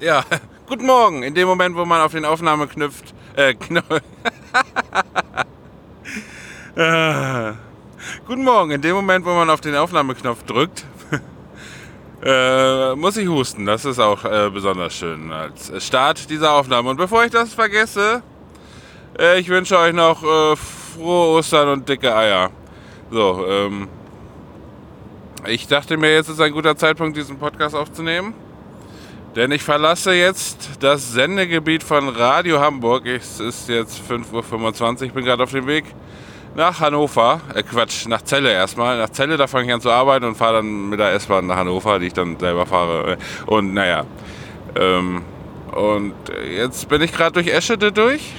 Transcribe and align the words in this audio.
Ja, 0.00 0.24
guten 0.66 0.86
Morgen. 0.86 1.22
In 1.22 1.34
dem 1.34 1.46
Moment, 1.46 1.76
wo 1.76 1.84
man 1.84 2.00
auf 2.00 2.10
den 2.12 2.24
Aufnahme 2.24 2.66
knüpft, 2.66 3.14
äh, 3.36 3.50
äh, 6.74 7.52
guten 8.26 8.44
Morgen. 8.44 8.72
In 8.72 8.82
dem 8.82 8.96
Moment, 8.96 9.24
wo 9.24 9.30
man 9.30 9.48
auf 9.48 9.60
den 9.60 9.76
Aufnahmeknopf 9.76 10.42
drückt, 10.42 10.84
äh, 12.24 12.96
muss 12.96 13.16
ich 13.16 13.28
husten. 13.28 13.64
Das 13.64 13.84
ist 13.84 14.00
auch 14.00 14.24
äh, 14.24 14.50
besonders 14.50 14.92
schön 14.94 15.30
als 15.30 15.72
Start 15.84 16.28
dieser 16.28 16.52
Aufnahme. 16.52 16.90
Und 16.90 16.96
bevor 16.96 17.24
ich 17.24 17.30
das 17.30 17.54
vergesse, 17.54 18.22
äh, 19.18 19.38
ich 19.38 19.48
wünsche 19.48 19.78
euch 19.78 19.92
noch 19.92 20.24
äh, 20.24 20.56
frohe 20.56 21.38
Ostern 21.38 21.68
und 21.68 21.88
dicke 21.88 22.12
Eier. 22.12 22.50
So, 23.12 23.46
ähm, 23.46 23.88
ich 25.46 25.68
dachte 25.68 25.96
mir, 25.96 26.12
jetzt 26.12 26.28
ist 26.28 26.40
ein 26.40 26.52
guter 26.52 26.76
Zeitpunkt, 26.76 27.16
diesen 27.16 27.38
Podcast 27.38 27.76
aufzunehmen. 27.76 28.34
Denn 29.36 29.52
ich 29.52 29.62
verlasse 29.62 30.12
jetzt 30.12 30.70
das 30.80 31.12
Sendegebiet 31.12 31.84
von 31.84 32.08
Radio 32.08 32.58
Hamburg. 32.58 33.06
Es 33.06 33.38
ist 33.38 33.68
jetzt 33.68 34.00
5.25 34.10 34.82
Uhr. 34.82 35.02
Ich 35.02 35.12
bin 35.12 35.24
gerade 35.24 35.44
auf 35.44 35.52
dem 35.52 35.68
Weg 35.68 35.84
nach 36.56 36.80
Hannover. 36.80 37.40
Äh, 37.54 37.62
Quatsch, 37.62 38.08
nach 38.08 38.22
Celle 38.22 38.50
erstmal. 38.50 38.98
Nach 38.98 39.10
Celle, 39.10 39.36
da 39.36 39.46
fange 39.46 39.68
ich 39.68 39.72
an 39.72 39.80
zu 39.80 39.90
arbeiten 39.90 40.24
und 40.24 40.36
fahre 40.36 40.54
dann 40.54 40.88
mit 40.88 40.98
der 40.98 41.12
S-Bahn 41.12 41.46
nach 41.46 41.56
Hannover, 41.56 42.00
die 42.00 42.08
ich 42.08 42.12
dann 42.12 42.40
selber 42.40 42.66
fahre. 42.66 43.18
Und 43.46 43.72
naja. 43.72 44.04
Ähm, 44.74 45.22
und 45.76 46.14
jetzt 46.56 46.88
bin 46.88 47.00
ich 47.00 47.12
gerade 47.12 47.32
durch 47.32 47.46
Eschede 47.46 47.92
durch. 47.92 48.32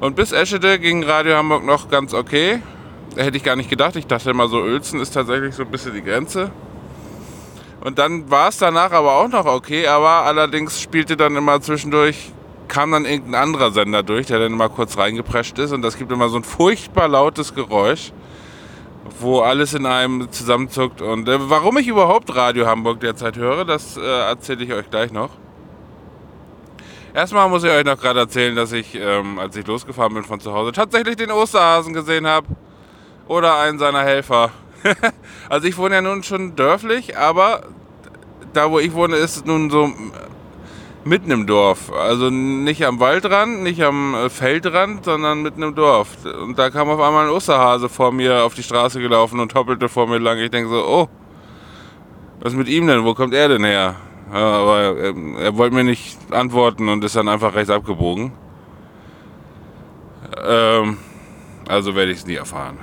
Und 0.00 0.16
bis 0.16 0.32
Eschede 0.32 0.80
ging 0.80 1.04
Radio 1.04 1.36
Hamburg 1.36 1.64
noch 1.64 1.88
ganz 1.88 2.14
okay. 2.14 2.60
Hätte 3.14 3.36
ich 3.36 3.44
gar 3.44 3.54
nicht 3.54 3.70
gedacht. 3.70 3.94
Ich 3.94 4.08
dachte 4.08 4.30
immer 4.30 4.48
so, 4.48 4.62
Uelzen 4.62 4.98
ist 4.98 5.12
tatsächlich 5.12 5.54
so 5.54 5.62
ein 5.62 5.70
bisschen 5.70 5.94
die 5.94 6.02
Grenze. 6.02 6.50
Und 7.84 7.98
dann 7.98 8.30
war 8.30 8.48
es 8.48 8.56
danach 8.56 8.92
aber 8.92 9.12
auch 9.12 9.28
noch 9.28 9.44
okay, 9.44 9.86
aber 9.86 10.24
allerdings 10.24 10.80
spielte 10.80 11.18
dann 11.18 11.36
immer 11.36 11.60
zwischendurch, 11.60 12.32
kam 12.66 12.92
dann 12.92 13.04
irgendein 13.04 13.34
anderer 13.34 13.72
Sender 13.72 14.02
durch, 14.02 14.26
der 14.26 14.38
dann 14.38 14.54
immer 14.54 14.70
kurz 14.70 14.96
reingeprescht 14.96 15.58
ist 15.58 15.70
und 15.70 15.82
das 15.82 15.98
gibt 15.98 16.10
immer 16.10 16.30
so 16.30 16.38
ein 16.38 16.44
furchtbar 16.44 17.08
lautes 17.08 17.54
Geräusch, 17.54 18.12
wo 19.20 19.40
alles 19.40 19.74
in 19.74 19.84
einem 19.84 20.32
zusammenzuckt. 20.32 21.02
Und 21.02 21.28
äh, 21.28 21.36
warum 21.50 21.76
ich 21.76 21.86
überhaupt 21.86 22.34
Radio 22.34 22.66
Hamburg 22.66 23.00
derzeit 23.00 23.36
höre, 23.36 23.66
das 23.66 23.98
äh, 23.98 24.00
erzähle 24.00 24.64
ich 24.64 24.72
euch 24.72 24.88
gleich 24.88 25.12
noch. 25.12 25.28
Erstmal 27.12 27.50
muss 27.50 27.64
ich 27.64 27.70
euch 27.70 27.84
noch 27.84 28.00
gerade 28.00 28.20
erzählen, 28.20 28.56
dass 28.56 28.72
ich, 28.72 28.94
ähm, 28.94 29.38
als 29.38 29.56
ich 29.56 29.66
losgefahren 29.66 30.14
bin 30.14 30.24
von 30.24 30.40
zu 30.40 30.54
Hause, 30.54 30.72
tatsächlich 30.72 31.16
den 31.16 31.30
Osterhasen 31.30 31.92
gesehen 31.92 32.26
habe. 32.26 32.46
Oder 33.28 33.58
einen 33.58 33.78
seiner 33.78 34.02
Helfer. 34.02 34.50
also 35.48 35.68
ich 35.68 35.76
wohne 35.76 35.96
ja 35.96 36.00
nun 36.00 36.22
schon 36.22 36.56
dörflich, 36.56 37.16
aber 37.16 37.62
da 38.56 38.70
wo 38.70 38.78
ich 38.78 38.92
wohne 38.94 39.16
ist 39.16 39.46
nun 39.46 39.70
so 39.70 39.90
mitten 41.04 41.30
im 41.30 41.46
Dorf. 41.46 41.92
Also 41.92 42.30
nicht 42.30 42.84
am 42.84 43.00
Waldrand, 43.00 43.62
nicht 43.62 43.82
am 43.82 44.14
äh, 44.14 44.30
Feldrand, 44.30 45.04
sondern 45.04 45.42
mitten 45.42 45.62
im 45.62 45.74
Dorf. 45.74 46.16
Und 46.24 46.58
da 46.58 46.70
kam 46.70 46.88
auf 46.88 47.00
einmal 47.00 47.26
ein 47.26 47.30
Osterhase 47.32 47.88
vor 47.88 48.12
mir 48.12 48.44
auf 48.44 48.54
die 48.54 48.62
Straße 48.62 49.00
gelaufen 49.00 49.40
und 49.40 49.54
hoppelte 49.54 49.88
vor 49.88 50.06
mir 50.06 50.18
lang. 50.18 50.38
Ich 50.38 50.50
denke 50.50 50.70
so, 50.70 50.84
oh, 50.86 51.08
was 52.40 52.52
ist 52.52 52.58
mit 52.58 52.68
ihm 52.68 52.86
denn? 52.86 53.04
Wo 53.04 53.14
kommt 53.14 53.34
er 53.34 53.48
denn 53.48 53.64
her? 53.64 53.96
Ja, 54.32 54.38
aber 54.38 54.80
er, 54.80 55.14
er, 55.38 55.56
wollte 55.56 55.74
mir 55.74 55.84
nicht 55.84 56.18
antworten 56.32 56.88
und 56.88 57.04
ist 57.04 57.14
dann 57.14 57.28
einfach 57.28 57.54
rechts 57.54 57.70
abgebogen. 57.70 58.32
Ähm, 60.44 60.96
also 61.68 61.94
werde 61.94 62.10
ich 62.10 62.18
es 62.18 62.26
nie 62.26 62.34
erfahren. 62.34 62.78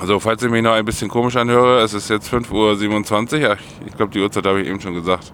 Also, 0.00 0.20
falls 0.20 0.42
ich 0.42 0.50
mich 0.50 0.62
noch 0.62 0.72
ein 0.72 0.84
bisschen 0.84 1.08
komisch 1.08 1.36
anhöre, 1.36 1.80
es 1.80 1.92
ist 1.92 2.08
jetzt 2.08 2.32
5.27 2.32 3.42
Uhr. 3.42 3.56
Ich 3.86 3.96
glaube, 3.96 4.12
die 4.12 4.20
Uhrzeit 4.20 4.46
habe 4.46 4.60
ich 4.60 4.68
eben 4.68 4.80
schon 4.80 4.94
gesagt. 4.94 5.32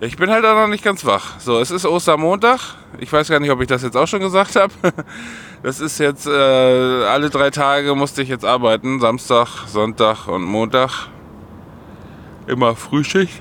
Ich 0.00 0.16
bin 0.16 0.30
halt 0.30 0.44
auch 0.44 0.54
noch 0.54 0.68
nicht 0.68 0.84
ganz 0.84 1.04
wach. 1.04 1.38
So, 1.40 1.58
es 1.58 1.70
ist 1.70 1.84
Ostermontag. 1.84 2.60
Ich 2.98 3.12
weiß 3.12 3.28
gar 3.28 3.40
nicht, 3.40 3.50
ob 3.50 3.60
ich 3.60 3.66
das 3.66 3.82
jetzt 3.82 3.96
auch 3.96 4.06
schon 4.06 4.20
gesagt 4.20 4.56
habe. 4.56 4.72
Das 5.60 5.80
ist 5.80 5.98
jetzt, 5.98 6.24
äh, 6.28 6.30
alle 6.30 7.30
drei 7.30 7.50
Tage 7.50 7.96
musste 7.96 8.22
ich 8.22 8.28
jetzt 8.28 8.44
arbeiten. 8.44 9.00
Samstag, 9.00 9.66
Sonntag 9.66 10.28
und 10.28 10.44
Montag. 10.44 11.08
Immer 12.46 12.76
Frühschicht. 12.76 13.40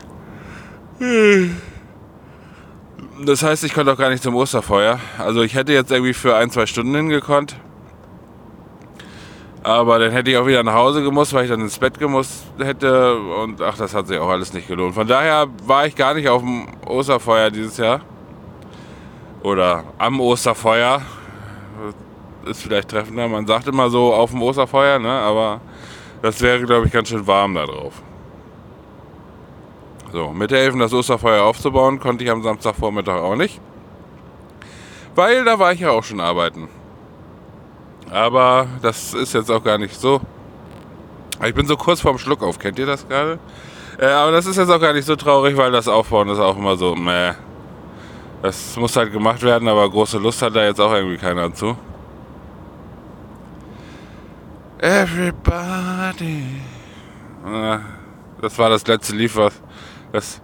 Das 3.23 3.43
heißt, 3.43 3.63
ich 3.65 3.73
konnte 3.75 3.93
auch 3.93 3.97
gar 3.99 4.09
nicht 4.09 4.23
zum 4.23 4.35
Osterfeuer. 4.35 4.99
Also 5.19 5.43
ich 5.43 5.53
hätte 5.53 5.73
jetzt 5.73 5.91
irgendwie 5.91 6.15
für 6.15 6.35
ein, 6.35 6.49
zwei 6.49 6.65
Stunden 6.65 6.95
hingekonnt. 6.95 7.55
Aber 9.63 9.99
dann 9.99 10.11
hätte 10.11 10.31
ich 10.31 10.37
auch 10.37 10.45
wieder 10.45 10.63
nach 10.63 10.73
Hause 10.73 11.03
gemusst, 11.03 11.33
weil 11.33 11.45
ich 11.45 11.49
dann 11.49 11.61
ins 11.61 11.77
Bett 11.77 11.99
gemusst 11.99 12.45
hätte. 12.59 13.17
Und 13.17 13.61
ach, 13.61 13.77
das 13.77 13.93
hat 13.93 14.07
sich 14.07 14.17
auch 14.17 14.29
alles 14.29 14.53
nicht 14.53 14.67
gelohnt. 14.67 14.95
Von 14.95 15.07
daher 15.07 15.47
war 15.65 15.85
ich 15.85 15.95
gar 15.95 16.13
nicht 16.13 16.29
auf 16.29 16.41
dem 16.41 16.67
Osterfeuer 16.85 17.49
dieses 17.49 17.77
Jahr. 17.77 18.01
Oder 19.43 19.83
am 19.97 20.19
Osterfeuer. 20.19 21.01
Ist 22.45 22.63
vielleicht 22.63 22.89
treffender. 22.89 23.27
Man 23.27 23.45
sagt 23.45 23.67
immer 23.67 23.89
so 23.89 24.13
auf 24.13 24.31
dem 24.31 24.41
Osterfeuer, 24.41 24.99
ne? 24.99 25.11
aber 25.11 25.59
das 26.21 26.41
wäre, 26.41 26.63
glaube 26.63 26.87
ich, 26.87 26.93
ganz 26.93 27.09
schön 27.09 27.27
warm 27.27 27.55
da 27.55 27.65
drauf. 27.65 27.93
So, 30.13 30.29
mithelfen, 30.29 30.79
das 30.79 30.93
Osterfeuer 30.93 31.43
aufzubauen, 31.43 31.99
konnte 31.99 32.23
ich 32.23 32.31
am 32.31 32.41
Samstagvormittag 32.41 33.17
auch 33.21 33.35
nicht. 33.35 33.59
Weil 35.15 35.43
da 35.43 35.59
war 35.59 35.73
ich 35.73 35.81
ja 35.81 35.91
auch 35.91 36.03
schon 36.03 36.21
arbeiten. 36.21 36.69
Aber 38.09 38.67
das 38.81 39.13
ist 39.13 39.33
jetzt 39.33 39.51
auch 39.51 39.63
gar 39.63 39.77
nicht 39.77 39.99
so. 39.99 40.21
Ich 41.45 41.53
bin 41.53 41.67
so 41.67 41.77
kurz 41.77 42.01
vorm 42.01 42.17
Schluck 42.17 42.41
auf, 42.41 42.57
kennt 42.57 42.79
ihr 42.79 42.85
das 42.85 43.07
gerade? 43.07 43.39
Äh, 43.99 44.07
aber 44.07 44.31
das 44.31 44.45
ist 44.45 44.57
jetzt 44.57 44.69
auch 44.69 44.79
gar 44.79 44.93
nicht 44.93 45.05
so 45.05 45.15
traurig, 45.15 45.57
weil 45.57 45.71
das 45.71 45.87
Aufbauen 45.87 46.29
ist 46.29 46.39
auch 46.39 46.57
immer 46.57 46.77
so, 46.77 46.95
meh. 46.95 47.33
Das 48.41 48.75
muss 48.75 48.95
halt 48.95 49.11
gemacht 49.11 49.41
werden, 49.41 49.67
aber 49.67 49.89
große 49.89 50.19
Lust 50.19 50.41
hat 50.41 50.55
da 50.55 50.63
jetzt 50.63 50.79
auch 50.79 50.93
irgendwie 50.93 51.17
keiner 51.17 51.53
zu. 51.53 51.75
Everybody. 54.79 56.61
Ah, 57.43 57.79
das 58.41 58.57
war 58.59 58.69
das 58.69 58.85
letzte 58.85 59.15
Lied, 59.15 59.35
was. 59.35 59.53
Das, 60.11 60.41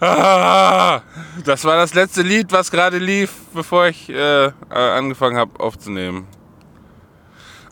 ah, 0.00 1.00
das 1.44 1.64
war 1.64 1.76
das 1.76 1.94
letzte 1.94 2.22
Lied, 2.22 2.50
was 2.50 2.70
gerade 2.70 2.98
lief, 2.98 3.32
bevor 3.54 3.86
ich 3.86 4.08
äh, 4.10 4.50
angefangen 4.68 5.36
habe 5.36 5.58
aufzunehmen. 5.60 6.26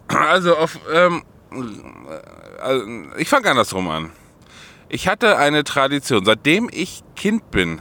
Also 0.09 0.57
auf, 0.57 0.79
ähm, 0.93 1.23
also 2.61 2.87
ich 3.19 3.29
fange 3.29 3.51
andersrum 3.51 3.89
an. 3.89 4.13
Ich 4.89 5.09
hatte 5.09 5.37
eine 5.37 5.65
Tradition, 5.65 6.25
seitdem 6.25 6.69
ich 6.73 7.03
Kind 7.17 7.51
bin. 7.51 7.81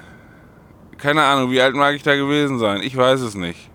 Keine 0.98 1.24
Ahnung, 1.24 1.52
wie 1.52 1.62
alt 1.62 1.76
mag 1.76 1.96
ich 1.96 2.04
da 2.04 2.16
gewesen 2.16 2.58
sein? 2.58 2.82
Ich 2.82 2.98
weiß 2.98 3.22
es 3.22 3.36
nicht. 3.36 3.70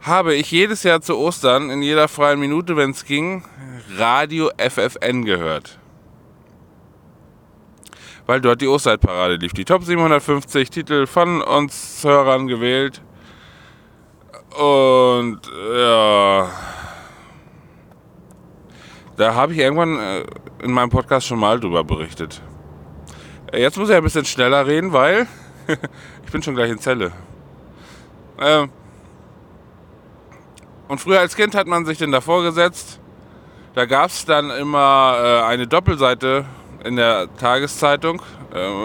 Habe 0.00 0.34
ich 0.34 0.50
jedes 0.50 0.82
Jahr 0.82 1.00
zu 1.00 1.16
Ostern 1.16 1.70
in 1.70 1.82
jeder 1.82 2.08
freien 2.08 2.38
Minute, 2.38 2.76
wenn 2.76 2.90
es 2.90 3.04
ging, 3.04 3.44
Radio 3.96 4.50
FFN 4.58 5.24
gehört. 5.24 5.78
Weil 8.26 8.40
dort 8.40 8.60
die 8.60 8.68
Osterparade 8.68 9.36
lief. 9.36 9.52
Die 9.52 9.64
Top 9.64 9.82
750 9.82 10.70
Titel 10.70 11.06
von 11.06 11.42
uns 11.42 12.04
Hörern 12.04 12.46
gewählt. 12.46 13.02
Und 14.56 15.40
ja 15.74 16.48
da 19.16 19.34
habe 19.34 19.52
ich 19.52 19.58
irgendwann 19.58 19.98
äh, 19.98 20.24
in 20.62 20.72
meinem 20.72 20.90
Podcast 20.90 21.26
schon 21.26 21.38
mal 21.38 21.60
drüber 21.60 21.84
berichtet. 21.84 22.40
Äh, 23.52 23.60
jetzt 23.60 23.76
muss 23.76 23.90
ich 23.90 23.96
ein 23.96 24.02
bisschen 24.02 24.24
schneller 24.24 24.66
reden, 24.66 24.92
weil 24.92 25.26
ich 26.24 26.32
bin 26.32 26.42
schon 26.42 26.54
gleich 26.54 26.70
in 26.70 26.78
Zelle. 26.78 27.12
Ähm, 28.40 28.70
und 30.88 31.00
früher 31.00 31.20
als 31.20 31.36
Kind 31.36 31.54
hat 31.54 31.66
man 31.66 31.84
sich 31.84 31.98
denn 31.98 32.12
davor 32.12 32.42
gesetzt. 32.42 33.00
Da 33.74 33.86
gab 33.86 34.10
es 34.10 34.24
dann 34.24 34.50
immer 34.50 35.16
äh, 35.22 35.42
eine 35.42 35.66
Doppelseite 35.66 36.44
in 36.84 36.96
der 36.96 37.28
Tageszeitung 37.36 38.20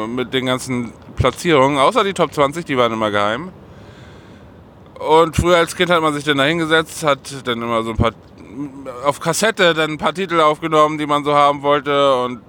mit 0.07 0.33
den 0.33 0.45
ganzen 0.45 0.93
Platzierungen, 1.17 1.77
außer 1.77 2.05
die 2.05 2.13
Top 2.13 2.31
20, 2.31 2.63
die 2.63 2.77
waren 2.77 2.93
immer 2.93 3.11
geheim. 3.11 3.51
Und 4.99 5.35
früher 5.35 5.57
als 5.57 5.75
Kind 5.75 5.89
hat 5.89 6.01
man 6.01 6.13
sich 6.13 6.23
dann 6.23 6.37
da 6.37 6.45
hingesetzt, 6.45 7.03
hat 7.03 7.47
dann 7.47 7.61
immer 7.61 7.83
so 7.83 7.91
ein 7.91 7.97
paar 7.97 8.13
auf 9.05 9.19
Kassette 9.19 9.73
dann 9.73 9.91
ein 9.91 9.97
paar 9.97 10.13
Titel 10.13 10.39
aufgenommen, 10.39 10.97
die 10.97 11.05
man 11.05 11.23
so 11.23 11.33
haben 11.33 11.61
wollte 11.61 12.21
und 12.23 12.41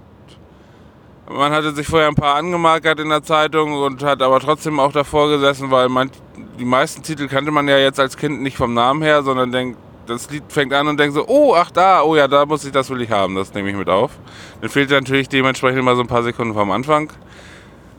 man 1.31 1.53
hatte 1.53 1.75
sich 1.75 1.87
vorher 1.87 2.09
ein 2.09 2.15
paar 2.15 2.37
angemarkert 2.37 3.01
in 3.01 3.11
der 3.11 3.23
Zeitung 3.23 3.75
und 3.75 4.03
hat 4.03 4.23
aber 4.23 4.41
trotzdem 4.41 4.81
auch 4.81 4.93
davor 4.93 5.29
gesessen, 5.29 5.71
weil 5.71 5.89
man, 5.91 6.11
die 6.59 6.65
meisten 6.65 7.03
Titel 7.03 7.29
kannte 7.29 7.51
man 7.51 7.69
ja 7.69 7.77
jetzt 7.77 8.01
als 8.01 8.17
Kind 8.17 8.41
nicht 8.41 8.57
vom 8.57 8.73
Namen 8.73 9.03
her, 9.03 9.23
sondern 9.23 9.53
denkt, 9.53 9.79
das 10.07 10.31
Lied 10.31 10.45
fängt 10.49 10.73
an 10.73 10.89
und 10.89 10.99
denkt 10.99 11.15
so, 11.15 11.27
oh, 11.29 11.55
ach 11.55 11.71
da, 11.71 12.03
oh 12.03 12.17
ja, 12.17 12.27
da 12.29 12.47
muss 12.47 12.65
ich, 12.65 12.73
das 12.73 12.89
will 12.89 13.03
ich 13.03 13.11
haben, 13.11 13.35
das 13.35 13.53
nehme 13.53 13.69
ich 13.69 13.77
mit 13.77 13.91
auf. 13.91 14.13
Dann 14.63 14.71
fehlt 14.71 14.91
natürlich 14.91 15.29
dementsprechend 15.29 15.79
immer 15.79 15.97
so 15.97 16.01
ein 16.01 16.07
paar 16.07 16.23
Sekunden 16.23 16.55
vom 16.55 16.71
Anfang. 16.71 17.13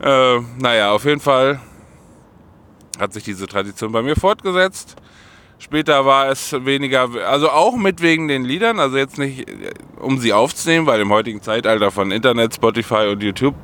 Äh, 0.02 0.40
naja, 0.58 0.92
auf 0.92 1.06
jeden 1.06 1.22
Fall 1.22 1.60
hat 3.00 3.14
sich 3.14 3.24
diese 3.24 3.46
Tradition 3.46 3.92
bei 3.92 4.02
mir 4.02 4.16
fortgesetzt 4.16 4.96
Später 5.62 6.06
war 6.06 6.30
es 6.30 6.54
weniger, 6.54 7.10
also 7.28 7.50
auch 7.50 7.76
mit 7.76 8.02
wegen 8.02 8.30
den 8.30 8.46
Liedern, 8.46 8.80
also 8.80 8.96
jetzt 8.96 9.18
nicht, 9.18 9.50
äh, 9.50 9.74
um 10.00 10.18
sie 10.18 10.32
aufzunehmen, 10.32 10.88
weil 10.88 11.02
im 11.02 11.12
heutigen 11.12 11.42
Zeitalter 11.42 11.92
von 11.92 12.12
Internet, 12.12 12.56
Spotify 12.56 13.10
und 13.12 13.22
YouTube 13.22 13.56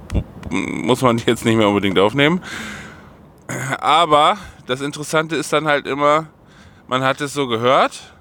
muss 0.50 1.02
man 1.02 1.18
die 1.18 1.24
jetzt 1.26 1.46
nicht 1.46 1.56
mehr 1.56 1.70
unbedingt 1.70 1.98
aufnehmen. 1.98 2.42
Aber 3.80 4.38
das 4.68 4.82
Interessante 4.82 5.38
ist 5.38 5.54
dann 5.54 5.68
halt 5.68 5.88
immer, 5.88 6.28
man 6.88 7.02
hat 7.02 7.22
es 7.22 7.34
so 7.34 7.48
gehört, 7.48 8.14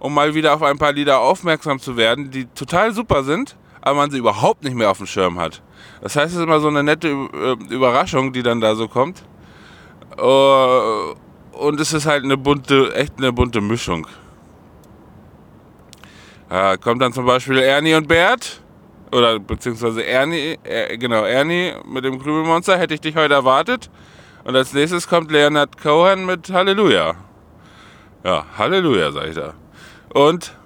um 0.00 0.12
mal 0.12 0.34
wieder 0.34 0.54
auf 0.54 0.62
ein 0.62 0.78
paar 0.78 0.92
Lieder 0.92 1.20
aufmerksam 1.20 1.78
zu 1.78 1.96
werden, 1.96 2.32
die 2.32 2.46
total 2.46 2.92
super 2.92 3.22
sind, 3.22 3.56
aber 3.80 3.98
man 3.98 4.10
sie 4.10 4.18
überhaupt 4.18 4.64
nicht 4.64 4.74
mehr 4.74 4.90
auf 4.90 4.98
dem 4.98 5.06
Schirm 5.06 5.38
hat. 5.38 5.62
Das 6.00 6.16
heißt, 6.16 6.32
es 6.32 6.38
ist 6.38 6.42
immer 6.42 6.58
so 6.58 6.68
eine 6.68 6.82
nette 6.82 7.08
äh, 7.08 7.72
Überraschung, 7.72 8.32
die 8.32 8.42
dann 8.42 8.60
da 8.60 8.74
so 8.74 8.88
kommt. 8.88 9.24
Uh, 10.18 11.14
und 11.62 11.80
es 11.80 11.92
ist 11.92 12.06
halt 12.06 12.24
eine 12.24 12.36
bunte, 12.36 12.94
echt 12.94 13.14
eine 13.18 13.32
bunte 13.32 13.60
Mischung. 13.60 14.06
Da 16.48 16.76
kommt 16.76 17.00
dann 17.00 17.12
zum 17.12 17.24
Beispiel 17.24 17.58
Ernie 17.58 17.94
und 17.94 18.08
Bert. 18.08 18.60
Oder 19.12 19.38
beziehungsweise 19.38 20.04
Ernie, 20.04 20.58
äh, 20.64 20.96
genau, 20.98 21.22
Ernie 21.24 21.72
mit 21.86 22.04
dem 22.04 22.18
Krümelmonster, 22.20 22.78
hätte 22.78 22.94
ich 22.94 23.00
dich 23.00 23.14
heute 23.14 23.34
erwartet. 23.34 23.90
Und 24.44 24.56
als 24.56 24.72
nächstes 24.72 25.08
kommt 25.08 25.30
Leonard 25.30 25.80
Cohen 25.80 26.26
mit 26.26 26.50
Halleluja. 26.50 27.14
Ja, 28.24 28.46
Halleluja, 28.58 29.12
sag 29.12 29.28
ich 29.28 29.34
da. 29.34 29.54
Und 30.14 30.56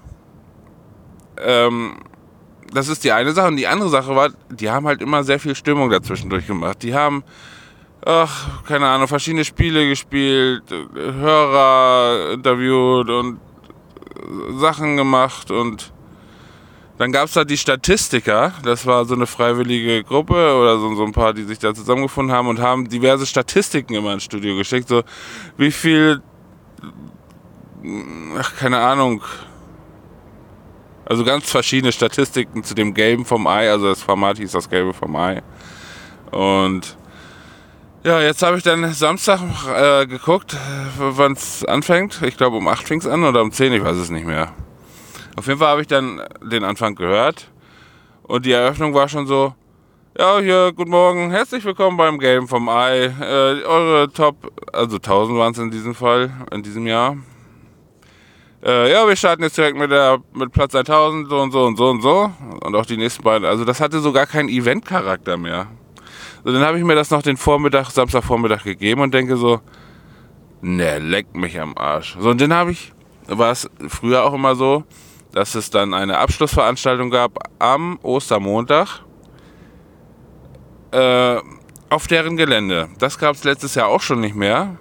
ähm, 1.38 1.96
das 2.72 2.88
ist 2.88 3.04
die 3.04 3.12
eine 3.12 3.32
Sache. 3.32 3.48
Und 3.48 3.56
die 3.56 3.66
andere 3.66 3.88
Sache 3.88 4.14
war, 4.16 4.30
die 4.50 4.70
haben 4.70 4.86
halt 4.86 5.02
immer 5.02 5.24
sehr 5.24 5.38
viel 5.38 5.54
Stimmung 5.54 5.90
dazwischen 5.90 6.30
durchgemacht. 6.30 6.82
Die 6.82 6.94
haben 6.94 7.22
ach, 8.06 8.62
keine 8.64 8.86
Ahnung, 8.86 9.08
verschiedene 9.08 9.44
Spiele 9.44 9.88
gespielt, 9.88 10.62
Hörer 10.94 12.32
interviewt 12.32 13.10
und 13.10 13.40
Sachen 14.58 14.96
gemacht 14.96 15.50
und 15.50 15.92
dann 16.98 17.12
gab 17.12 17.26
es 17.26 17.32
da 17.32 17.44
die 17.44 17.58
Statistiker, 17.58 18.52
das 18.62 18.86
war 18.86 19.04
so 19.04 19.14
eine 19.14 19.26
freiwillige 19.26 20.02
Gruppe 20.04 20.56
oder 20.56 20.78
so, 20.78 20.94
so 20.94 21.04
ein 21.04 21.12
paar, 21.12 21.34
die 21.34 21.42
sich 21.42 21.58
da 21.58 21.74
zusammengefunden 21.74 22.34
haben 22.34 22.48
und 22.48 22.60
haben 22.60 22.88
diverse 22.88 23.26
Statistiken 23.26 23.94
immer 23.94 24.14
ins 24.14 24.22
Studio 24.22 24.56
geschickt, 24.56 24.88
so 24.88 25.02
wie 25.58 25.72
viel, 25.72 26.22
ach, 28.38 28.56
keine 28.56 28.78
Ahnung, 28.78 29.20
also 31.04 31.24
ganz 31.24 31.50
verschiedene 31.50 31.92
Statistiken 31.92 32.62
zu 32.62 32.74
dem 32.74 32.94
Gelben 32.94 33.24
vom 33.24 33.48
Ei, 33.48 33.68
also 33.68 33.88
das 33.88 34.02
Format 34.02 34.38
hieß 34.38 34.52
das 34.52 34.70
Gelbe 34.70 34.94
vom 34.94 35.14
Ei. 35.16 35.42
Und 36.30 36.96
ja, 38.06 38.20
jetzt 38.20 38.40
habe 38.42 38.56
ich 38.56 38.62
dann 38.62 38.92
Samstag 38.92 39.40
äh, 39.68 40.06
geguckt, 40.06 40.56
wann 40.96 41.32
es 41.32 41.64
anfängt. 41.64 42.22
Ich 42.22 42.36
glaube 42.36 42.56
um 42.56 42.68
8 42.68 42.86
fing 42.86 43.00
es 43.00 43.06
an 43.06 43.24
oder 43.24 43.42
um 43.42 43.50
10, 43.50 43.72
ich 43.72 43.82
weiß 43.82 43.96
es 43.96 44.10
nicht 44.10 44.24
mehr. 44.24 44.52
Auf 45.34 45.48
jeden 45.48 45.58
Fall 45.58 45.68
habe 45.68 45.80
ich 45.80 45.88
dann 45.88 46.22
den 46.40 46.62
Anfang 46.62 46.94
gehört 46.94 47.50
und 48.22 48.46
die 48.46 48.52
Eröffnung 48.52 48.94
war 48.94 49.08
schon 49.08 49.26
so, 49.26 49.54
ja, 50.16 50.38
hier, 50.38 50.72
guten 50.72 50.92
Morgen, 50.92 51.32
herzlich 51.32 51.64
willkommen 51.64 51.96
beim 51.96 52.20
Game 52.20 52.46
vom 52.46 52.68
Ei. 52.68 53.06
Äh, 53.06 53.64
eure 53.64 54.08
Top, 54.12 54.52
also 54.72 54.98
1000 54.98 55.36
waren 55.36 55.52
es 55.52 55.58
in 55.58 55.72
diesem 55.72 55.96
Fall, 55.96 56.30
in 56.52 56.62
diesem 56.62 56.86
Jahr. 56.86 57.16
Äh, 58.64 58.92
ja, 58.92 59.06
wir 59.08 59.16
starten 59.16 59.42
jetzt 59.42 59.58
direkt 59.58 59.76
mit, 59.76 59.90
der, 59.90 60.18
mit 60.32 60.52
Platz 60.52 60.76
1000, 60.76 61.28
so 61.28 61.40
und 61.40 61.50
so 61.50 61.64
und 61.64 61.76
so 61.76 61.90
und 61.90 62.02
so. 62.02 62.30
Und 62.62 62.76
auch 62.76 62.86
die 62.86 62.98
nächsten 62.98 63.24
beiden. 63.24 63.46
Also 63.46 63.64
das 63.64 63.80
hatte 63.80 63.98
so 63.98 64.12
gar 64.12 64.26
keinen 64.26 64.48
Event-Charakter 64.48 65.36
mehr. 65.36 65.66
So, 66.46 66.52
dann 66.52 66.62
habe 66.62 66.78
ich 66.78 66.84
mir 66.84 66.94
das 66.94 67.10
noch 67.10 67.22
den 67.22 67.36
Vormittag, 67.36 67.90
Samstagvormittag 67.90 68.62
gegeben 68.62 69.00
und 69.00 69.12
denke 69.12 69.36
so, 69.36 69.60
ne, 70.60 71.00
leck 71.00 71.34
mich 71.34 71.58
am 71.60 71.76
Arsch. 71.76 72.16
So, 72.20 72.30
und 72.30 72.40
dann 72.40 72.54
habe 72.54 72.70
ich, 72.70 72.92
war 73.26 73.50
es 73.50 73.68
früher 73.88 74.22
auch 74.22 74.32
immer 74.32 74.54
so, 74.54 74.84
dass 75.32 75.56
es 75.56 75.70
dann 75.70 75.92
eine 75.92 76.18
Abschlussveranstaltung 76.18 77.10
gab 77.10 77.36
am 77.58 77.98
Ostermontag 78.00 79.00
äh, 80.92 81.38
auf 81.90 82.06
deren 82.06 82.36
Gelände. 82.36 82.90
Das 83.00 83.18
gab 83.18 83.34
es 83.34 83.42
letztes 83.42 83.74
Jahr 83.74 83.88
auch 83.88 84.00
schon 84.00 84.20
nicht 84.20 84.36
mehr. 84.36 84.76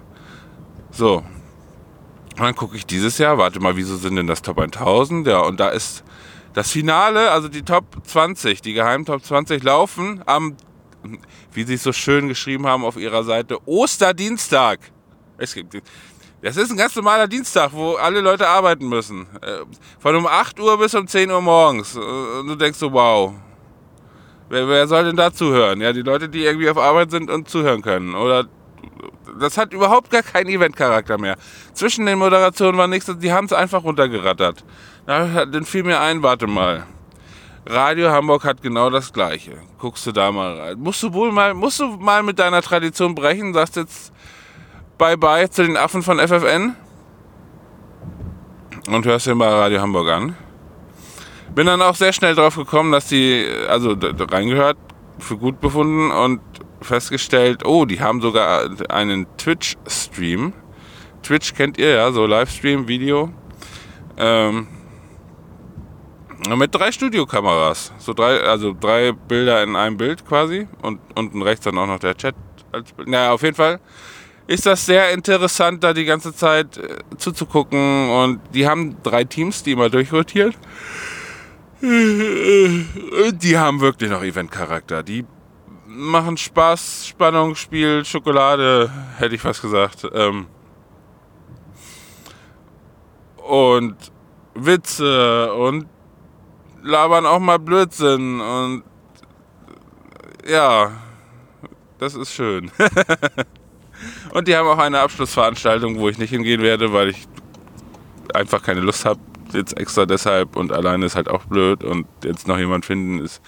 So. 0.92 1.16
Und 1.16 2.38
dann 2.38 2.54
gucke 2.54 2.76
ich 2.76 2.86
dieses 2.86 3.18
Jahr, 3.18 3.38
warte 3.38 3.58
mal, 3.58 3.74
wieso 3.74 3.96
sind 3.96 4.14
denn 4.14 4.28
das 4.28 4.40
Top 4.40 4.60
1000? 4.60 5.26
Ja, 5.26 5.40
und 5.40 5.58
da 5.58 5.70
ist 5.70 6.04
das 6.52 6.70
Finale, 6.70 7.32
also 7.32 7.48
die 7.48 7.62
Top 7.62 7.86
20, 8.04 8.62
die 8.62 8.72
geheimen 8.72 9.04
Top 9.04 9.24
20 9.24 9.64
laufen 9.64 10.22
am 10.26 10.56
wie 11.52 11.64
sie 11.64 11.74
es 11.74 11.82
so 11.82 11.92
schön 11.92 12.28
geschrieben 12.28 12.66
haben 12.66 12.84
auf 12.84 12.96
ihrer 12.96 13.24
Seite, 13.24 13.58
Osterdienstag. 13.66 14.80
Das 16.42 16.56
ist 16.56 16.70
ein 16.70 16.76
ganz 16.76 16.94
normaler 16.94 17.26
Dienstag, 17.26 17.72
wo 17.72 17.94
alle 17.94 18.20
Leute 18.20 18.46
arbeiten 18.46 18.88
müssen. 18.88 19.26
Äh, 19.42 19.64
von 19.98 20.14
um 20.16 20.26
8 20.26 20.60
Uhr 20.60 20.78
bis 20.78 20.94
um 20.94 21.06
10 21.06 21.30
Uhr 21.30 21.40
morgens. 21.40 21.96
Äh, 21.96 21.98
und 21.98 22.48
du 22.48 22.54
denkst 22.54 22.78
so, 22.78 22.92
wow. 22.92 23.34
Wer, 24.48 24.68
wer 24.68 24.86
soll 24.86 25.04
denn 25.04 25.16
da 25.16 25.32
zuhören? 25.32 25.80
Ja, 25.80 25.92
die 25.92 26.02
Leute, 26.02 26.28
die 26.28 26.44
irgendwie 26.44 26.70
auf 26.70 26.78
Arbeit 26.78 27.10
sind 27.10 27.30
und 27.30 27.48
zuhören 27.48 27.82
können. 27.82 28.14
Oder 28.14 28.46
das 29.40 29.58
hat 29.58 29.72
überhaupt 29.72 30.10
gar 30.10 30.22
keinen 30.22 30.48
Eventcharakter 30.48 31.18
mehr. 31.18 31.36
Zwischen 31.72 32.06
den 32.06 32.18
Moderationen 32.18 32.78
war 32.78 32.86
nichts, 32.86 33.10
die 33.18 33.32
haben 33.32 33.46
es 33.46 33.52
einfach 33.52 33.82
runtergerattert. 33.84 34.64
Dann 35.06 35.64
fiel 35.64 35.82
mir 35.82 36.00
ein, 36.00 36.22
warte 36.22 36.46
mal. 36.46 36.86
Radio 37.68 38.10
Hamburg 38.10 38.44
hat 38.44 38.62
genau 38.62 38.90
das 38.90 39.12
Gleiche. 39.12 39.58
Guckst 39.78 40.06
du 40.06 40.12
da 40.12 40.30
mal 40.30 40.58
rein. 40.58 40.78
Musst 40.78 41.02
du 41.02 41.12
wohl 41.12 41.32
mal, 41.32 41.52
musst 41.52 41.80
du 41.80 41.88
mal 41.96 42.22
mit 42.22 42.38
deiner 42.38 42.62
Tradition 42.62 43.14
brechen? 43.14 43.52
Sagst 43.54 43.76
jetzt 43.76 44.12
Bye-bye 44.98 45.50
zu 45.50 45.64
den 45.64 45.76
Affen 45.76 46.02
von 46.02 46.18
FFN? 46.18 46.76
Und 48.88 49.04
hörst 49.04 49.26
dir 49.26 49.34
mal 49.34 49.52
Radio 49.52 49.80
Hamburg 49.80 50.08
an. 50.08 50.36
Bin 51.54 51.66
dann 51.66 51.82
auch 51.82 51.96
sehr 51.96 52.12
schnell 52.12 52.36
drauf 52.36 52.54
gekommen, 52.54 52.92
dass 52.92 53.08
die, 53.08 53.44
also 53.68 53.96
reingehört, 53.98 54.76
für 55.18 55.36
gut 55.36 55.60
befunden 55.60 56.12
und 56.12 56.40
festgestellt, 56.82 57.64
oh, 57.64 57.84
die 57.84 58.00
haben 58.00 58.20
sogar 58.20 58.68
einen 58.90 59.26
Twitch-Stream. 59.38 60.52
Twitch 61.22 61.54
kennt 61.54 61.78
ihr 61.78 61.90
ja, 61.90 62.12
so 62.12 62.26
Livestream, 62.26 62.86
Video. 62.86 63.32
Ähm, 64.16 64.68
mit 66.54 66.74
drei 66.74 66.92
Studiokameras. 66.92 67.92
So 67.98 68.12
drei, 68.12 68.40
also 68.40 68.76
drei 68.78 69.12
Bilder 69.12 69.62
in 69.62 69.74
einem 69.74 69.96
Bild 69.96 70.24
quasi. 70.26 70.68
Und 70.82 71.00
unten 71.16 71.42
rechts 71.42 71.64
dann 71.64 71.78
auch 71.78 71.86
noch 71.86 71.98
der 71.98 72.16
Chat 72.16 72.34
als 72.72 72.92
Bild. 72.92 73.08
Naja, 73.08 73.32
auf 73.32 73.42
jeden 73.42 73.56
Fall 73.56 73.80
ist 74.46 74.66
das 74.66 74.86
sehr 74.86 75.10
interessant, 75.10 75.82
da 75.82 75.92
die 75.92 76.04
ganze 76.04 76.32
Zeit 76.32 76.78
äh, 76.78 76.98
zuzugucken. 77.16 78.10
Und 78.10 78.40
die 78.54 78.68
haben 78.68 78.96
drei 79.02 79.24
Teams, 79.24 79.62
die 79.62 79.72
immer 79.72 79.90
durchrotieren. 79.90 80.54
Die 81.80 83.58
haben 83.58 83.80
wirklich 83.80 84.10
noch 84.10 84.22
Event-Charakter. 84.22 85.02
Die 85.02 85.26
machen 85.86 86.38
Spaß, 86.38 87.06
Spannung, 87.06 87.54
Spiel, 87.54 88.02
Schokolade, 88.02 88.90
hätte 89.18 89.34
ich 89.34 89.42
fast 89.42 89.60
gesagt. 89.60 90.06
Ähm 90.14 90.46
und 93.46 93.96
Witze 94.54 95.52
und 95.52 95.86
labern 96.86 97.26
auch 97.26 97.40
mal 97.40 97.58
Blödsinn 97.58 98.40
und 98.40 98.84
ja, 100.48 100.92
das 101.98 102.14
ist 102.14 102.32
schön. 102.32 102.70
und 104.32 104.48
die 104.48 104.56
haben 104.56 104.68
auch 104.68 104.78
eine 104.78 105.00
Abschlussveranstaltung, 105.00 105.98
wo 105.98 106.08
ich 106.08 106.18
nicht 106.18 106.30
hingehen 106.30 106.62
werde, 106.62 106.92
weil 106.92 107.08
ich 107.08 107.26
einfach 108.32 108.62
keine 108.62 108.80
Lust 108.80 109.04
habe. 109.04 109.20
Jetzt 109.52 109.78
extra 109.78 110.06
deshalb 110.06 110.56
und 110.56 110.72
alleine 110.72 111.06
ist 111.06 111.14
halt 111.14 111.28
auch 111.28 111.44
blöd 111.44 111.84
und 111.84 112.06
jetzt 112.24 112.48
noch 112.48 112.58
jemand 112.58 112.84
finden 112.84 113.24
ist. 113.24 113.40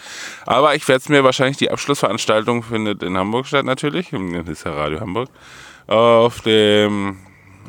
Aber 0.46 0.76
ich 0.76 0.86
werde 0.86 1.00
es 1.00 1.08
mir 1.08 1.24
wahrscheinlich, 1.24 1.56
die 1.56 1.72
Abschlussveranstaltung 1.72 2.62
findet 2.62 3.02
in 3.02 3.18
Hamburg 3.18 3.46
statt 3.46 3.64
natürlich. 3.64 4.10
Das 4.10 4.48
ist 4.48 4.64
ja 4.64 4.72
Radio 4.72 5.00
Hamburg. 5.00 5.28
Auf 5.88 6.40
dem, 6.42 7.18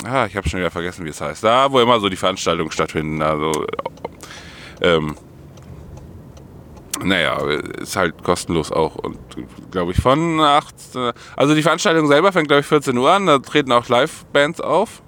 ah, 0.05 0.27
ich 0.27 0.37
habe 0.37 0.47
schon 0.47 0.59
wieder 0.59 0.69
vergessen, 0.69 1.05
wie 1.05 1.09
es 1.09 1.19
heißt. 1.19 1.43
Da, 1.43 1.71
wo 1.71 1.79
immer 1.79 1.99
so 1.99 2.07
die 2.07 2.15
Veranstaltungen 2.15 2.71
stattfinden. 2.71 3.21
Also, 3.23 3.65
ähm, 4.81 5.15
naja, 7.03 7.37
ist 7.79 7.95
halt 7.95 8.23
kostenlos 8.23 8.71
auch 8.71 8.95
und 8.95 9.17
glaube 9.71 9.91
ich 9.91 10.01
von 10.01 10.39
8. 10.39 10.75
Also 11.35 11.55
die 11.55 11.61
Veranstaltung 11.61 12.07
selber 12.07 12.31
fängt 12.31 12.47
glaube 12.47 12.61
ich 12.61 12.67
14 12.67 12.97
Uhr 12.97 13.11
an, 13.11 13.25
da 13.25 13.39
treten 13.39 13.71
auch 13.71 13.87
Live-Bands 13.87 14.61
auf. 14.61 15.01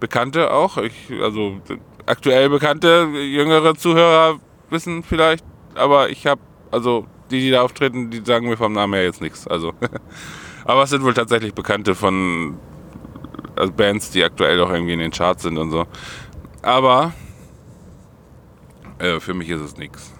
Bekannte 0.00 0.52
auch, 0.52 0.76
ich, 0.78 1.10
also 1.20 1.60
aktuell 2.06 2.48
bekannte, 2.48 3.08
jüngere 3.14 3.74
Zuhörer 3.74 4.38
wissen 4.70 5.02
vielleicht, 5.02 5.44
aber 5.74 6.10
ich 6.10 6.26
habe, 6.26 6.40
also 6.70 7.06
die, 7.30 7.40
die 7.40 7.50
da 7.50 7.62
auftreten, 7.62 8.10
die 8.10 8.22
sagen 8.24 8.48
mir 8.48 8.56
vom 8.56 8.72
Namen 8.72 8.94
her 8.94 9.04
jetzt 9.04 9.20
nichts. 9.20 9.46
Also, 9.46 9.74
aber 10.64 10.84
es 10.84 10.90
sind 10.90 11.02
wohl 11.02 11.14
tatsächlich 11.14 11.52
Bekannte 11.54 11.94
von 11.94 12.58
also 13.56 13.72
Bands, 13.72 14.10
die 14.10 14.22
aktuell 14.22 14.60
auch 14.60 14.70
irgendwie 14.70 14.92
in 14.92 15.00
den 15.00 15.10
Charts 15.10 15.42
sind 15.42 15.58
und 15.58 15.70
so. 15.70 15.86
Aber 16.62 17.12
äh, 18.98 19.20
für 19.20 19.34
mich 19.34 19.48
ist 19.48 19.60
es 19.60 19.76
nichts. 19.76 20.12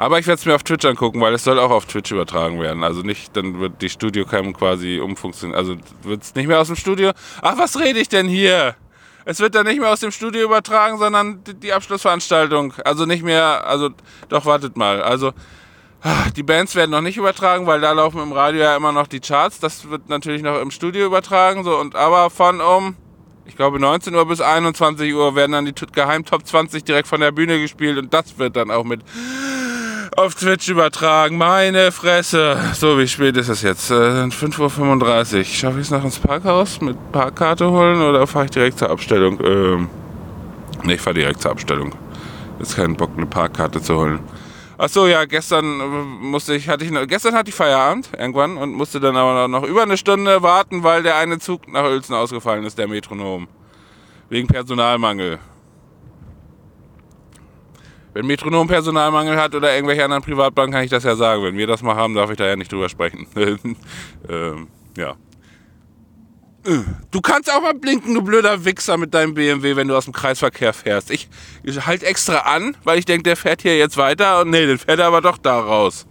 Aber 0.00 0.18
ich 0.18 0.26
werde 0.26 0.40
es 0.40 0.46
mir 0.46 0.54
auf 0.54 0.62
Twitch 0.62 0.86
angucken, 0.86 1.20
weil 1.20 1.34
es 1.34 1.44
soll 1.44 1.58
auch 1.58 1.70
auf 1.70 1.84
Twitch 1.84 2.10
übertragen 2.10 2.58
werden. 2.58 2.84
Also 2.84 3.02
nicht, 3.02 3.36
dann 3.36 3.60
wird 3.60 3.82
die 3.82 3.90
Studiocam 3.90 4.54
quasi 4.54 4.98
umfunktionieren. 4.98 5.58
Also 5.58 5.76
wird 6.04 6.22
es 6.22 6.34
nicht 6.34 6.46
mehr 6.46 6.58
aus 6.58 6.68
dem 6.68 6.76
Studio. 6.76 7.10
Ach, 7.42 7.58
was 7.58 7.78
rede 7.78 7.98
ich 7.98 8.08
denn 8.08 8.26
hier? 8.26 8.76
Es 9.26 9.40
wird 9.40 9.54
dann 9.54 9.66
nicht 9.66 9.78
mehr 9.78 9.92
aus 9.92 10.00
dem 10.00 10.10
Studio 10.10 10.42
übertragen, 10.42 10.96
sondern 10.96 11.44
die 11.44 11.74
Abschlussveranstaltung. 11.74 12.72
Also 12.82 13.04
nicht 13.04 13.22
mehr, 13.22 13.66
also 13.66 13.90
doch 14.30 14.46
wartet 14.46 14.74
mal. 14.74 15.02
Also 15.02 15.32
ah, 16.00 16.30
die 16.34 16.44
Bands 16.44 16.74
werden 16.74 16.92
noch 16.92 17.02
nicht 17.02 17.18
übertragen, 17.18 17.66
weil 17.66 17.82
da 17.82 17.92
laufen 17.92 18.22
im 18.22 18.32
Radio 18.32 18.62
ja 18.62 18.76
immer 18.76 18.92
noch 18.92 19.06
die 19.06 19.20
Charts. 19.20 19.60
Das 19.60 19.90
wird 19.90 20.08
natürlich 20.08 20.40
noch 20.40 20.62
im 20.62 20.70
Studio 20.70 21.04
übertragen. 21.04 21.62
So 21.62 21.76
und 21.76 21.94
aber 21.94 22.30
von 22.30 22.62
um 22.62 22.96
ich 23.44 23.54
glaube 23.54 23.78
19 23.78 24.14
Uhr 24.14 24.26
bis 24.26 24.40
21 24.40 25.12
Uhr 25.12 25.34
werden 25.34 25.52
dann 25.52 25.66
die 25.66 25.74
Geheim 25.92 26.24
Top 26.24 26.46
20 26.46 26.84
direkt 26.84 27.06
von 27.06 27.20
der 27.20 27.32
Bühne 27.32 27.60
gespielt 27.60 27.98
und 27.98 28.14
das 28.14 28.38
wird 28.38 28.56
dann 28.56 28.70
auch 28.70 28.84
mit 28.84 29.02
auf 30.16 30.34
Twitch 30.34 30.68
übertragen. 30.68 31.38
Meine 31.38 31.92
Fresse. 31.92 32.56
So, 32.74 32.98
wie 32.98 33.08
spät 33.08 33.36
ist 33.36 33.48
es 33.48 33.62
jetzt? 33.62 33.90
Äh, 33.90 33.94
5.35 33.94 35.38
Uhr. 35.38 35.44
Schaffe 35.44 35.80
ich 35.80 35.86
es 35.86 35.90
noch 35.90 36.04
ins 36.04 36.18
Parkhaus 36.18 36.80
mit 36.80 36.96
Parkkarte 37.12 37.70
holen 37.70 38.02
oder 38.02 38.26
fahre 38.26 38.46
ich 38.46 38.50
direkt 38.50 38.78
zur 38.78 38.90
Abstellung? 38.90 39.38
Ähm, 39.44 39.88
ne, 40.82 40.94
ich 40.94 41.00
fahre 41.00 41.14
direkt 41.14 41.40
zur 41.40 41.52
Abstellung. 41.52 41.94
Ist 42.58 42.76
kein 42.76 42.96
Bock, 42.96 43.10
eine 43.16 43.26
Parkkarte 43.26 43.80
zu 43.80 43.96
holen. 43.96 44.20
Ach 44.76 44.88
so, 44.88 45.06
ja, 45.06 45.24
gestern 45.26 45.80
äh, 45.80 45.84
musste 45.84 46.54
ich, 46.54 46.68
hatte 46.68 46.84
ich, 46.84 47.08
gestern 47.08 47.34
hatte 47.34 47.50
ich 47.50 47.54
Feierabend 47.54 48.10
irgendwann 48.18 48.56
und 48.56 48.72
musste 48.72 48.98
dann 48.98 49.16
aber 49.16 49.46
noch 49.46 49.62
über 49.62 49.82
eine 49.82 49.96
Stunde 49.96 50.42
warten, 50.42 50.82
weil 50.82 51.02
der 51.02 51.16
eine 51.16 51.38
Zug 51.38 51.70
nach 51.70 51.84
Uelzen 51.84 52.14
ausgefallen 52.14 52.64
ist, 52.64 52.78
der 52.78 52.88
Metronom. 52.88 53.46
Wegen 54.28 54.48
Personalmangel. 54.48 55.38
Wenn 58.12 58.26
Metronom 58.26 58.66
Personalmangel 58.66 59.36
hat 59.36 59.54
oder 59.54 59.74
irgendwelche 59.74 60.04
anderen 60.04 60.22
Privatbanken, 60.22 60.72
kann 60.72 60.84
ich 60.84 60.90
das 60.90 61.04
ja 61.04 61.14
sagen. 61.14 61.42
Wenn 61.44 61.56
wir 61.56 61.66
das 61.66 61.82
mal 61.82 61.94
haben, 61.94 62.14
darf 62.14 62.30
ich 62.30 62.36
da 62.36 62.46
ja 62.46 62.56
nicht 62.56 62.72
drüber 62.72 62.88
sprechen. 62.88 63.26
ähm, 64.28 64.68
ja. 64.96 65.14
Du 67.10 67.20
kannst 67.22 67.50
auch 67.50 67.62
mal 67.62 67.72
blinken, 67.72 68.12
du 68.12 68.20
blöder 68.20 68.64
Wichser 68.66 68.98
mit 68.98 69.14
deinem 69.14 69.32
BMW, 69.32 69.76
wenn 69.76 69.88
du 69.88 69.96
aus 69.96 70.04
dem 70.04 70.12
Kreisverkehr 70.12 70.74
fährst. 70.74 71.10
Ich, 71.10 71.28
ich 71.62 71.86
halt 71.86 72.02
extra 72.02 72.40
an, 72.40 72.76
weil 72.84 72.98
ich 72.98 73.06
denke, 73.06 73.22
der 73.22 73.36
fährt 73.36 73.62
hier 73.62 73.78
jetzt 73.78 73.96
weiter 73.96 74.42
und 74.42 74.50
nee, 74.50 74.66
dann 74.66 74.76
fährt 74.76 74.98
er 74.98 75.06
aber 75.06 75.22
doch 75.22 75.38
da 75.38 75.58
raus. 75.58 76.06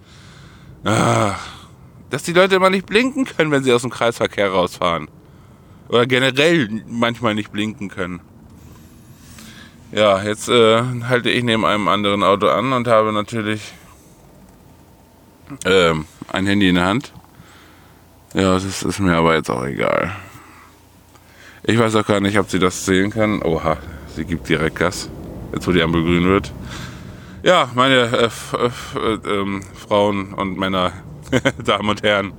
Ah, 0.83 1.35
dass 2.09 2.23
die 2.23 2.33
Leute 2.33 2.55
immer 2.55 2.71
nicht 2.71 2.87
blinken 2.87 3.25
können, 3.25 3.51
wenn 3.51 3.63
sie 3.63 3.71
aus 3.71 3.81
dem 3.81 3.91
Kreisverkehr 3.91 4.49
rausfahren. 4.49 5.07
Oder 5.87 6.07
generell 6.07 6.67
manchmal 6.87 7.35
nicht 7.35 7.51
blinken 7.51 7.89
können. 7.89 8.21
Ja, 9.91 10.21
jetzt 10.21 10.49
äh, 10.49 10.83
halte 11.07 11.31
ich 11.31 11.43
neben 11.43 11.65
einem 11.65 11.87
anderen 11.87 12.21
Auto 12.23 12.47
an 12.47 12.73
und 12.73 12.87
habe 12.87 13.11
natürlich 13.11 13.73
äh, 15.65 15.93
ein 16.31 16.45
Handy 16.45 16.69
in 16.69 16.75
der 16.75 16.85
Hand. 16.85 17.11
Ja, 18.35 18.53
das 18.53 18.83
ist 18.83 18.99
mir 18.99 19.15
aber 19.15 19.35
jetzt 19.35 19.49
auch 19.49 19.65
egal. 19.65 20.15
Ich 21.63 21.79
weiß 21.79 21.95
auch 21.95 22.05
gar 22.05 22.19
nicht, 22.19 22.37
ob 22.37 22.49
sie 22.51 22.59
das 22.59 22.85
sehen 22.85 23.09
kann. 23.09 23.41
Oha, 23.41 23.77
sie 24.15 24.25
gibt 24.25 24.47
direkt 24.47 24.75
Gas. 24.75 25.09
Jetzt, 25.53 25.67
wo 25.67 25.71
die 25.71 25.81
Ampel 25.81 26.03
grün 26.03 26.25
wird. 26.25 26.51
Ja, 27.41 27.71
meine 27.73 27.95
äh, 27.95 28.29
äh, 28.57 29.13
äh, 29.13 29.61
Frauen 29.73 30.35
und 30.35 30.59
Männer, 30.59 30.93
Damen 31.65 31.89
und 31.89 32.03
Herren. 32.03 32.33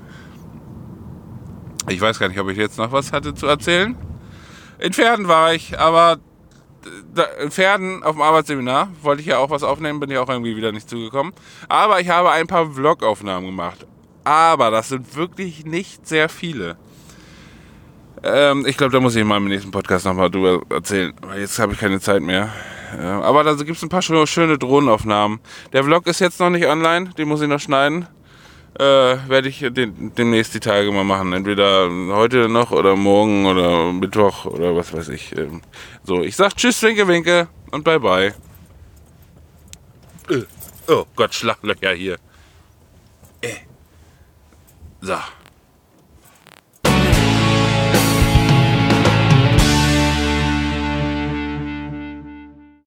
Ich 1.88 2.00
weiß 2.00 2.20
gar 2.20 2.28
nicht, 2.28 2.38
ob 2.38 2.48
ich 2.48 2.58
jetzt 2.58 2.78
noch 2.78 2.92
was 2.92 3.12
hatte 3.12 3.34
zu 3.34 3.48
erzählen. 3.48 3.96
In 4.78 4.92
Pferden 4.92 5.26
war 5.26 5.52
ich, 5.52 5.80
aber 5.80 6.18
Pferden 7.48 8.02
auf 8.02 8.14
dem 8.14 8.22
Arbeitsseminar 8.22 8.88
wollte 9.02 9.20
ich 9.20 9.28
ja 9.28 9.38
auch 9.38 9.50
was 9.50 9.62
aufnehmen, 9.62 10.00
bin 10.00 10.10
ich 10.10 10.18
auch 10.18 10.28
irgendwie 10.28 10.56
wieder 10.56 10.72
nicht 10.72 10.88
zugekommen. 10.88 11.32
Aber 11.68 12.00
ich 12.00 12.08
habe 12.08 12.30
ein 12.30 12.46
paar 12.46 12.70
Vlog-Aufnahmen 12.70 13.46
gemacht. 13.46 13.86
Aber 14.24 14.70
das 14.70 14.88
sind 14.88 15.16
wirklich 15.16 15.64
nicht 15.64 16.06
sehr 16.06 16.28
viele. 16.28 16.76
Ähm, 18.22 18.66
ich 18.66 18.76
glaube, 18.76 18.92
da 18.92 19.00
muss 19.00 19.16
ich 19.16 19.24
mal 19.24 19.38
im 19.38 19.48
nächsten 19.48 19.70
Podcast 19.70 20.04
nochmal 20.04 20.30
drüber 20.30 20.62
erzählen, 20.68 21.14
weil 21.22 21.40
jetzt 21.40 21.58
habe 21.58 21.72
ich 21.72 21.78
keine 21.78 22.00
Zeit 22.00 22.22
mehr. 22.22 22.50
Ja, 22.98 23.20
aber 23.22 23.44
da 23.44 23.54
gibt 23.54 23.76
es 23.76 23.82
ein 23.82 23.88
paar 23.88 24.02
schöne 24.02 24.58
Drohnenaufnahmen. 24.58 25.40
Der 25.72 25.84
Vlog 25.84 26.06
ist 26.06 26.20
jetzt 26.20 26.40
noch 26.40 26.50
nicht 26.50 26.66
online, 26.66 27.10
den 27.16 27.28
muss 27.28 27.40
ich 27.40 27.48
noch 27.48 27.60
schneiden. 27.60 28.08
Äh, 28.78 29.28
Werde 29.28 29.48
ich 29.48 29.58
den, 29.58 30.14
demnächst 30.14 30.54
die 30.54 30.60
Tage 30.60 30.90
mal 30.92 31.04
machen. 31.04 31.32
Entweder 31.32 31.90
heute 32.14 32.48
noch 32.48 32.70
oder 32.70 32.96
morgen 32.96 33.46
oder 33.46 33.92
Mittwoch 33.92 34.46
oder 34.46 34.76
was 34.76 34.92
weiß 34.92 35.08
ich. 35.08 35.36
Ähm, 35.36 35.60
so, 36.04 36.22
ich 36.22 36.36
sag 36.36 36.56
Tschüss, 36.56 36.82
Winke, 36.82 37.06
Winke 37.08 37.48
und 37.72 37.84
bye 37.84 37.98
bye. 37.98 38.34
Äh, 40.28 40.44
oh 40.88 41.04
Gott, 41.16 41.34
Schlaglöcher 41.34 41.92
hier. 41.92 42.18
Äh. 43.40 43.56
So. 45.00 45.16